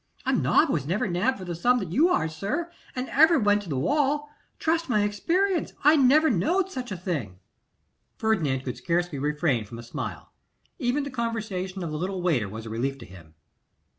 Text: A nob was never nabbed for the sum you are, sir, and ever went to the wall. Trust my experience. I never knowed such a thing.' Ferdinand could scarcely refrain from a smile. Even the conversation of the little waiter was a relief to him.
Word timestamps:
A 0.25 0.33
nob 0.33 0.71
was 0.71 0.87
never 0.87 1.05
nabbed 1.07 1.37
for 1.37 1.45
the 1.45 1.53
sum 1.53 1.79
you 1.91 2.09
are, 2.09 2.27
sir, 2.27 2.71
and 2.95 3.07
ever 3.09 3.37
went 3.37 3.61
to 3.61 3.69
the 3.69 3.77
wall. 3.77 4.31
Trust 4.57 4.89
my 4.89 5.03
experience. 5.03 5.73
I 5.83 5.95
never 5.95 6.31
knowed 6.31 6.71
such 6.71 6.91
a 6.91 6.97
thing.' 6.97 7.37
Ferdinand 8.17 8.61
could 8.61 8.77
scarcely 8.77 9.19
refrain 9.19 9.63
from 9.63 9.77
a 9.77 9.83
smile. 9.83 10.33
Even 10.79 11.03
the 11.03 11.11
conversation 11.11 11.83
of 11.83 11.91
the 11.91 11.99
little 11.99 12.23
waiter 12.23 12.49
was 12.49 12.65
a 12.65 12.69
relief 12.71 12.97
to 12.97 13.05
him. 13.05 13.35